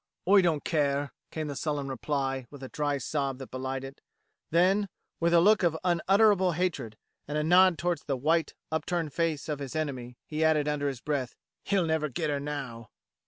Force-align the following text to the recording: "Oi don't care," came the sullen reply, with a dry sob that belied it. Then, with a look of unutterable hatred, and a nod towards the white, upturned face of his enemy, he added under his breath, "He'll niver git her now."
"Oi 0.27 0.41
don't 0.41 0.63
care," 0.65 1.13
came 1.29 1.47
the 1.47 1.55
sullen 1.55 1.87
reply, 1.87 2.47
with 2.49 2.63
a 2.63 2.69
dry 2.69 2.97
sob 2.97 3.37
that 3.37 3.51
belied 3.51 3.83
it. 3.83 4.01
Then, 4.49 4.89
with 5.19 5.31
a 5.31 5.39
look 5.39 5.61
of 5.61 5.77
unutterable 5.83 6.53
hatred, 6.53 6.97
and 7.27 7.37
a 7.37 7.43
nod 7.43 7.77
towards 7.77 8.01
the 8.05 8.17
white, 8.17 8.55
upturned 8.71 9.13
face 9.13 9.47
of 9.47 9.59
his 9.59 9.75
enemy, 9.75 10.17
he 10.25 10.43
added 10.43 10.67
under 10.67 10.87
his 10.87 11.01
breath, 11.01 11.35
"He'll 11.63 11.85
niver 11.85 12.09
git 12.09 12.31
her 12.31 12.39
now." 12.39 12.89